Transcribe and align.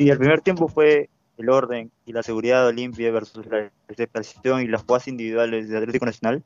Y 0.00 0.08
el 0.08 0.16
primer 0.16 0.40
tiempo 0.40 0.66
fue 0.66 1.10
el 1.36 1.50
orden 1.50 1.90
y 2.06 2.14
la 2.14 2.22
seguridad 2.22 2.62
de 2.62 2.68
Olimpia 2.68 3.12
versus 3.12 3.44
la 3.44 3.70
desesperación 3.86 4.62
y 4.62 4.66
las 4.66 4.80
jugadas 4.80 5.08
individuales 5.08 5.68
de 5.68 5.76
Atlético 5.76 6.06
Nacional. 6.06 6.42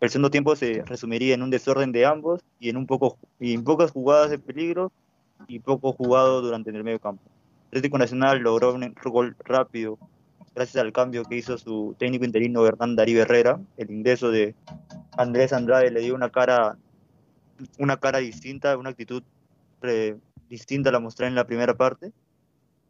El 0.00 0.08
segundo 0.08 0.30
tiempo 0.30 0.56
se 0.56 0.82
resumiría 0.86 1.34
en 1.34 1.42
un 1.42 1.50
desorden 1.50 1.92
de 1.92 2.06
ambos 2.06 2.40
y 2.58 2.70
en 2.70 2.78
un 2.78 2.86
poco 2.86 3.18
y 3.38 3.52
en 3.52 3.64
pocas 3.64 3.90
jugadas 3.90 4.30
de 4.30 4.38
peligro 4.38 4.92
y 5.46 5.58
poco 5.58 5.92
jugado 5.92 6.40
durante 6.40 6.70
el 6.70 6.82
medio 6.82 6.98
campo. 6.98 7.22
Atlético 7.66 7.98
Nacional 7.98 8.38
logró 8.38 8.72
un 8.72 8.94
gol 9.04 9.36
rápido 9.44 9.98
gracias 10.54 10.82
al 10.82 10.94
cambio 10.94 11.22
que 11.24 11.36
hizo 11.36 11.58
su 11.58 11.94
técnico 11.98 12.24
interino 12.24 12.66
Hernán 12.66 12.96
Darío 12.96 13.20
Herrera. 13.20 13.60
El 13.76 13.90
ingreso 13.90 14.30
de 14.30 14.54
Andrés 15.18 15.52
Andrade 15.52 15.90
le 15.90 16.00
dio 16.00 16.14
una 16.14 16.30
cara, 16.30 16.78
una 17.78 17.98
cara 17.98 18.20
distinta, 18.20 18.78
una 18.78 18.88
actitud 18.88 19.22
eh, 19.82 20.16
distinta 20.48 20.88
a 20.88 20.92
la 20.92 21.00
mostrada 21.00 21.28
en 21.28 21.34
la 21.34 21.46
primera 21.46 21.74
parte. 21.74 22.10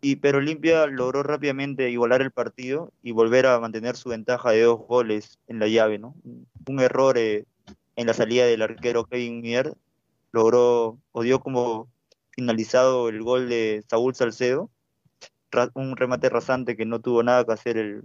Y, 0.00 0.16
pero 0.16 0.38
Olimpia 0.38 0.86
logró 0.86 1.22
rápidamente 1.22 1.90
igualar 1.90 2.22
el 2.22 2.30
partido 2.30 2.92
y 3.02 3.12
volver 3.12 3.46
a 3.46 3.58
mantener 3.58 3.96
su 3.96 4.10
ventaja 4.10 4.50
de 4.50 4.62
dos 4.62 4.80
goles 4.86 5.38
en 5.48 5.58
la 5.58 5.68
llave. 5.68 5.98
¿no? 5.98 6.14
Un 6.68 6.80
error 6.80 7.16
eh, 7.18 7.44
en 7.96 8.06
la 8.06 8.14
salida 8.14 8.46
del 8.46 8.62
arquero 8.62 9.04
Kevin 9.04 9.40
Mier 9.40 9.74
logró 10.32 10.98
o 11.12 11.22
dio 11.22 11.40
como 11.40 11.88
finalizado 12.30 13.08
el 13.08 13.22
gol 13.22 13.48
de 13.48 13.82
Saúl 13.88 14.14
Salcedo, 14.14 14.70
un 15.74 15.96
remate 15.96 16.28
rasante 16.28 16.76
que 16.76 16.84
no 16.84 17.00
tuvo 17.00 17.22
nada 17.22 17.44
que 17.46 17.52
hacer 17.52 17.78
el, 17.78 18.04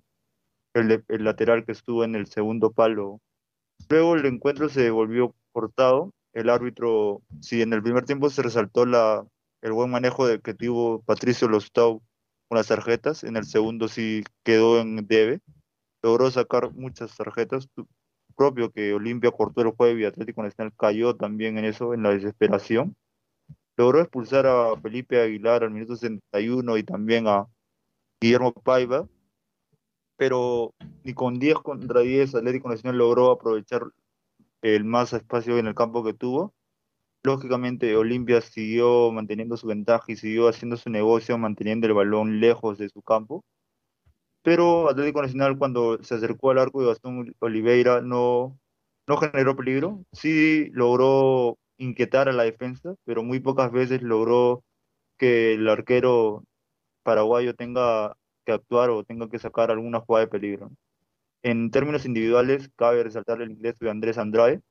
el, 0.74 1.04
el, 1.10 1.24
lateral 1.26 1.66
que 1.66 1.74
estuvo 1.74 2.06
en 2.06 2.16
el 2.16 2.28
segundo 2.28 2.72
palo. 2.72 3.20
Luego 3.90 4.16
el 4.16 4.26
encuentro 4.26 4.70
se 4.70 4.90
volvió 4.90 5.36
cortado. 5.52 6.14
El 6.34 6.50
árbitro, 6.50 7.22
si 7.42 7.62
en 7.62 7.74
el 7.74 7.84
primer 7.84 8.06
tiempo 8.06 8.30
se 8.30 8.42
resaltó 8.42 8.86
la, 8.86 9.26
el 9.62 9.74
buen 9.74 9.90
manejo 9.90 10.28
de 10.28 10.40
que 10.40 10.54
tuvo 10.54 11.02
Patricio 11.02 11.48
Lostau 11.48 12.02
con 12.48 12.58
las 12.58 12.68
tarjetas, 12.68 13.24
en 13.24 13.38
el 13.38 13.46
segundo 13.46 13.88
sí 13.88 14.24
quedó 14.44 14.80
en 14.80 15.08
debe. 15.08 15.40
Logró 16.04 16.32
sacar 16.32 16.74
muchas 16.74 17.16
tarjetas, 17.16 17.68
propio 18.36 18.72
que 18.72 18.94
Olimpia 18.94 19.32
cortó 19.32 19.62
el 19.62 19.70
juego 19.70 20.00
y 20.00 20.06
Atlético 20.06 20.44
Nacional 20.44 20.74
cayó 20.78 21.16
también 21.16 21.58
en 21.58 21.66
eso, 21.66 21.94
en 21.94 22.04
la 22.04 22.10
desesperación 22.12 22.96
logró 23.82 24.02
expulsar 24.02 24.46
a 24.46 24.78
Felipe 24.80 25.20
Aguilar 25.20 25.64
al 25.64 25.72
minuto 25.72 25.96
61 25.96 26.78
y 26.78 26.84
también 26.84 27.28
a 27.28 27.48
Guillermo 28.22 28.54
Paiva, 28.54 29.08
pero 30.18 30.74
ni 31.04 31.14
con 31.14 31.40
10 31.40 31.60
contra 31.60 32.02
10 32.02 32.36
Atlético 32.36 32.70
Nacional 32.70 32.98
logró 32.98 33.32
aprovechar 33.32 33.84
el 34.62 34.84
más 34.84 35.14
espacio 35.14 35.58
en 35.58 35.68
el 35.68 35.76
campo 35.76 36.04
que 36.04 36.14
tuvo. 36.14 36.54
Lógicamente 37.24 37.96
Olimpia 37.96 38.42
siguió 38.42 39.12
manteniendo 39.12 39.58
su 39.58 39.68
ventaja 39.68 40.06
y 40.08 40.16
siguió 40.16 40.48
haciendo 40.48 40.78
su 40.78 40.90
negocio 40.90 41.38
manteniendo 41.38 41.88
el 41.88 41.94
balón 41.94 42.40
lejos 42.40 42.78
de 42.78 42.90
su 42.90 43.02
campo. 43.02 43.44
Pero 44.44 44.90
Atlético 44.90 45.22
Nacional 45.22 45.58
cuando 45.58 46.02
se 46.04 46.16
acercó 46.16 46.52
al 46.52 46.60
arco 46.60 46.82
de 46.82 46.88
Gastón 46.88 47.36
Oliveira 47.40 48.02
no, 48.02 48.58
no 49.08 49.18
generó 49.18 49.56
peligro, 49.56 50.04
sí 50.12 50.70
logró 50.74 51.58
inquietar 51.78 52.30
a 52.30 52.34
la 52.34 52.44
defensa, 52.44 52.96
pero 53.06 53.24
muy 53.24 53.40
pocas 53.40 53.72
veces 53.72 54.02
logró 54.02 54.64
que 55.18 55.54
el 55.54 55.70
arquero 55.70 56.44
paraguayo 57.04 57.56
tenga 57.56 58.16
que 58.46 58.54
actuar 58.54 58.90
o 58.90 59.04
tenga 59.04 59.30
que 59.30 59.40
sacar 59.40 59.72
alguna 59.72 60.00
jugada 60.00 60.26
de 60.26 60.32
peligro. 60.32 60.72
En 61.44 61.72
términos 61.72 62.06
individuales, 62.06 62.70
cabe 62.76 63.04
resaltar 63.04 63.42
el 63.42 63.52
ingreso 63.52 63.86
de 63.86 63.92
Andrés 63.92 64.18
Andrade. 64.18 64.62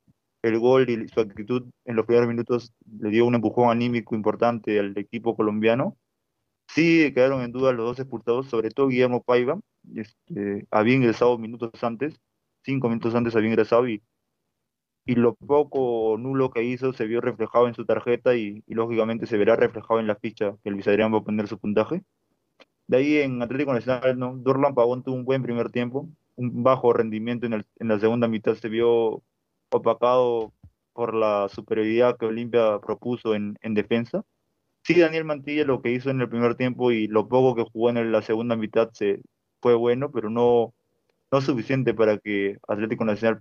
El 0.43 0.59
gol 0.59 0.89
y 0.89 1.09
su 1.09 1.21
actitud 1.21 1.65
en 1.85 1.97
los 1.97 2.07
primeros 2.07 2.29
minutos 2.29 2.73
le 3.01 3.11
dio 3.11 3.27
un 3.27 3.35
empujón 3.35 3.71
anímico 3.71 4.15
importante 4.15 4.79
al 4.79 4.97
equipo 4.97 5.37
colombiano. 5.37 5.97
Sí 6.69 7.13
quedaron 7.15 7.43
en 7.43 7.53
duda 7.53 7.73
los 7.73 7.87
dos 7.87 7.99
expulsados, 7.99 8.49
sobre 8.49 8.71
todo 8.71 8.89
Guillermo 8.89 9.23
Paiva. 9.23 9.61
Este, 9.95 10.67
había 10.71 10.95
ingresado 10.95 11.39
minutos 11.39 11.71
antes, 11.83 12.21
cinco 12.65 12.89
minutos 12.89 13.15
antes 13.15 13.35
había 13.37 13.51
ingresado 13.51 13.89
y 13.89 14.03
y 15.11 15.15
lo 15.17 15.35
poco 15.35 16.17
nulo 16.19 16.51
que 16.51 16.63
hizo 16.63 16.93
se 16.93 17.07
vio 17.07 17.21
reflejado 17.21 17.67
en 17.67 17.75
su 17.75 17.85
tarjeta 17.85 18.37
y, 18.37 18.63
lógicamente 18.69 19.27
se 19.27 19.37
verá 19.37 19.57
reflejado 19.57 20.01
en 20.01 20.07
la 20.07 20.15
ficha 20.17 20.57
que 20.63 20.71
Luis 20.71 20.87
Adrián 20.89 21.13
va 21.13 21.19
a 21.19 21.25
poner 21.25 21.49
su 21.49 21.59
puntaje. 21.59 22.05
De 22.87 22.97
ahí 22.99 23.17
en 23.19 23.43
Atlético 23.43 23.73
Nacional, 23.73 24.19
¿no? 24.19 24.37
Dorlan 24.37 24.75
Pavón 24.75 25.03
tuvo 25.03 25.17
un 25.17 25.25
buen 25.25 25.43
primer 25.43 25.71
tiempo, 25.71 26.09
un 26.37 26.63
bajo 26.63 26.93
rendimiento 26.93 27.47
en, 27.47 27.55
el, 27.55 27.67
en 27.79 27.89
la 27.89 27.99
segunda 27.99 28.29
mitad 28.29 28.55
se 28.55 28.69
vio 28.69 29.23
opacado 29.71 30.53
por 30.93 31.15
la 31.15 31.49
superioridad 31.49 32.17
que 32.19 32.27
Olimpia 32.27 32.79
propuso 32.81 33.35
en, 33.35 33.57
en 33.63 33.75
defensa. 33.75 34.25
Sí, 34.83 34.99
Daniel 34.99 35.25
Mantilla 35.25 35.65
lo 35.65 35.83
que 35.83 35.93
hizo 35.93 36.11
en 36.11 36.21
el 36.21 36.29
primer 36.29 36.55
tiempo 36.57 36.91
y 36.93 37.07
lo 37.07 37.29
poco 37.29 37.55
que 37.55 37.71
jugó 37.71 37.91
en 37.91 38.13
la 38.13 38.23
segunda 38.23 38.57
mitad 38.57 38.91
se, 38.93 39.21
fue 39.61 39.75
bueno, 39.75 40.11
pero 40.11 40.31
no, 40.31 40.75
no 41.31 41.41
suficiente 41.41 41.95
para 41.95 42.19
que 42.19 42.59
Atlético 42.67 43.05
Nacional 43.05 43.39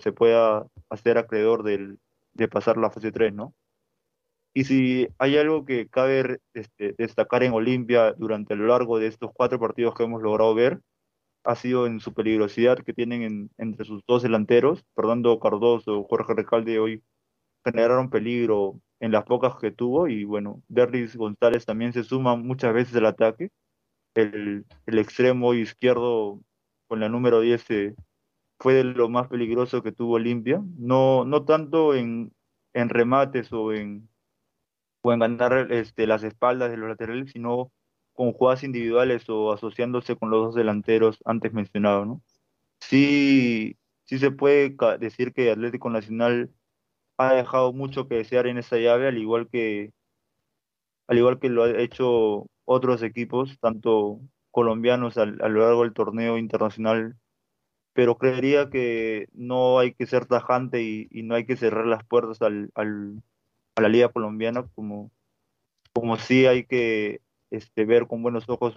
se 0.00 0.12
pueda 0.12 0.66
hacer 0.88 1.18
acreedor 1.18 1.62
del, 1.62 1.98
de 2.32 2.48
pasar 2.48 2.76
la 2.76 2.90
fase 2.90 3.12
3, 3.12 3.32
¿no? 3.34 3.54
Y 4.52 4.64
si 4.64 5.08
hay 5.18 5.36
algo 5.36 5.64
que 5.64 5.88
cabe 5.88 6.40
este, 6.54 6.94
destacar 6.98 7.44
en 7.44 7.52
Olimpia 7.52 8.12
durante 8.14 8.56
lo 8.56 8.66
largo 8.66 8.98
de 8.98 9.06
estos 9.06 9.30
cuatro 9.32 9.60
partidos 9.60 9.94
que 9.94 10.02
hemos 10.02 10.22
logrado 10.22 10.54
ver, 10.54 10.80
ha 11.44 11.54
sido 11.56 11.86
en 11.86 12.00
su 12.00 12.12
peligrosidad 12.14 12.78
que 12.78 12.92
tienen 12.92 13.50
entre 13.58 13.84
sus 13.84 14.02
dos 14.06 14.22
delanteros, 14.22 14.84
Fernando 14.94 15.38
Cardoso, 15.40 16.04
Jorge 16.04 16.34
Recalde, 16.34 16.78
hoy 16.78 17.02
generaron 17.64 18.10
peligro 18.10 18.80
en 19.00 19.12
las 19.12 19.24
pocas 19.24 19.56
que 19.56 19.70
tuvo 19.70 20.08
y 20.08 20.24
bueno, 20.24 20.62
Derlis 20.68 21.16
González 21.16 21.64
también 21.64 21.92
se 21.92 22.04
suma 22.04 22.36
muchas 22.36 22.74
veces 22.74 22.94
al 22.96 23.06
ataque. 23.06 23.50
El, 24.14 24.66
el 24.86 24.98
extremo 24.98 25.54
izquierdo 25.54 26.40
con 26.88 27.00
la 27.00 27.08
número 27.08 27.40
10 27.40 27.70
eh, 27.70 27.94
fue 28.58 28.74
de 28.74 28.84
lo 28.84 29.08
más 29.08 29.28
peligroso 29.28 29.82
que 29.82 29.92
tuvo 29.92 30.14
Olimpia, 30.14 30.62
no, 30.76 31.24
no 31.24 31.44
tanto 31.44 31.94
en, 31.94 32.32
en 32.74 32.88
remates 32.88 33.52
o 33.52 33.72
en, 33.72 34.08
o 35.02 35.12
en 35.12 35.20
ganar 35.20 35.72
este, 35.72 36.06
las 36.06 36.22
espaldas 36.24 36.70
de 36.70 36.76
los 36.76 36.88
laterales, 36.88 37.30
sino 37.32 37.72
con 38.20 38.34
jugadas 38.34 38.64
individuales 38.64 39.24
o 39.30 39.50
asociándose 39.50 40.14
con 40.14 40.28
los 40.28 40.48
dos 40.48 40.54
delanteros 40.54 41.22
antes 41.24 41.54
mencionados. 41.54 42.06
¿no? 42.06 42.22
Sí, 42.78 43.78
sí 44.04 44.18
se 44.18 44.30
puede 44.30 44.76
decir 44.98 45.32
que 45.32 45.50
Atlético 45.50 45.88
Nacional 45.88 46.50
ha 47.16 47.32
dejado 47.32 47.72
mucho 47.72 48.08
que 48.08 48.16
desear 48.16 48.46
en 48.46 48.58
esa 48.58 48.76
llave, 48.76 49.08
al 49.08 49.16
igual 49.16 49.48
que 49.48 49.94
al 51.08 51.16
igual 51.16 51.38
que 51.40 51.48
lo 51.48 51.64
han 51.64 51.80
hecho 51.80 52.46
otros 52.66 53.02
equipos, 53.02 53.58
tanto 53.58 54.20
colombianos 54.50 55.16
a, 55.16 55.24
lo 55.24 55.60
largo 55.62 55.82
del 55.84 55.94
torneo 55.94 56.36
internacional, 56.36 57.16
pero 57.94 58.18
creería 58.18 58.68
que 58.68 59.28
no 59.32 59.78
hay 59.78 59.94
que 59.94 60.06
ser 60.06 60.26
tajante 60.26 60.82
y, 60.82 61.08
no 61.22 61.36
hay 61.36 61.46
que 61.46 61.56
cerrar 61.56 61.86
las 61.86 62.04
puertas 62.04 62.42
al, 62.42 62.70
al, 62.74 63.22
a 63.76 63.80
la 63.80 63.88
liga 63.88 64.10
colombiana 64.10 64.68
como, 64.74 65.10
como 65.94 66.18
sí 66.18 66.44
hay 66.44 66.66
que 66.66 67.22
este, 67.50 67.84
ver 67.84 68.06
con 68.06 68.22
buenos 68.22 68.48
ojos 68.48 68.74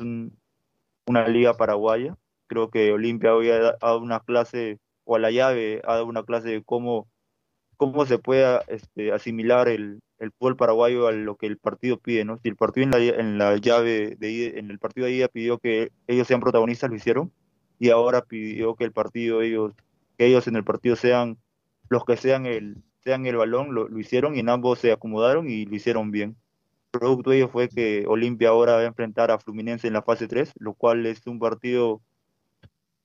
una 1.05 1.27
liga 1.27 1.55
paraguaya. 1.55 2.15
Creo 2.47 2.69
que 2.69 2.91
Olimpia 2.91 3.35
hoy 3.35 3.49
ha 3.49 3.77
dado 3.81 3.99
una 3.99 4.19
clase, 4.19 4.79
o 5.05 5.15
a 5.15 5.19
la 5.19 5.31
llave 5.31 5.81
ha 5.85 5.93
dado 5.93 6.05
una 6.05 6.23
clase 6.23 6.49
de 6.49 6.63
cómo, 6.63 7.07
cómo 7.77 8.05
se 8.05 8.19
puede 8.19 8.59
este, 8.67 9.11
asimilar 9.11 9.67
el, 9.67 10.01
el 10.19 10.31
fútbol 10.31 10.55
paraguayo 10.55 11.07
a 11.07 11.11
lo 11.11 11.35
que 11.35 11.47
el 11.47 11.57
partido 11.57 11.97
pide, 11.99 12.25
¿no? 12.25 12.37
Si 12.37 12.49
el 12.49 12.55
partido 12.55 12.85
en 12.85 12.91
la, 12.91 12.97
en 12.97 13.37
la 13.37 13.57
llave 13.57 14.15
de 14.17 14.57
en 14.57 14.71
el 14.71 14.79
partido 14.79 15.07
de 15.07 15.13
ida 15.13 15.27
pidió 15.27 15.59
que 15.59 15.91
ellos 16.07 16.27
sean 16.27 16.39
protagonistas, 16.39 16.89
lo 16.89 16.95
hicieron, 16.95 17.31
y 17.79 17.89
ahora 17.89 18.21
pidió 18.23 18.75
que 18.75 18.85
el 18.85 18.93
partido 18.93 19.41
ellos, 19.41 19.73
que 20.17 20.27
ellos 20.27 20.47
en 20.47 20.55
el 20.55 20.63
partido 20.63 20.95
sean 20.95 21.37
los 21.89 22.05
que 22.05 22.17
sean 22.17 22.45
el, 22.45 22.83
sean 23.03 23.25
el 23.25 23.35
balón, 23.35 23.73
lo, 23.73 23.99
hicieron 23.99 24.35
y 24.35 24.39
en 24.39 24.49
ambos 24.49 24.79
se 24.79 24.91
acomodaron 24.91 25.49
y 25.49 25.65
lo 25.65 25.75
hicieron 25.75 26.11
bien. 26.11 26.37
Producto 26.93 27.31
de 27.31 27.37
ello 27.37 27.49
fue 27.49 27.69
que 27.69 28.05
Olimpia 28.07 28.49
ahora 28.49 28.73
va 28.73 28.81
a 28.81 28.85
enfrentar 28.85 29.31
a 29.31 29.39
Fluminense 29.39 29.87
en 29.87 29.93
la 29.93 30.03
fase 30.03 30.27
3, 30.27 30.53
lo 30.59 30.75
cual 30.75 31.07
es 31.07 31.25
un 31.25 31.39
partido 31.39 32.03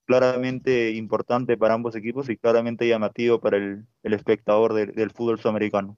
claramente 0.04 0.90
importante 0.90 1.56
para 1.56 1.72
ambos 1.72 1.96
equipos 1.96 2.28
y 2.28 2.36
claramente 2.36 2.86
llamativo 2.86 3.40
para 3.40 3.56
el 3.56 3.86
espectador 4.02 4.74
del 4.74 5.10
fútbol 5.10 5.40
sudamericano. 5.40 5.96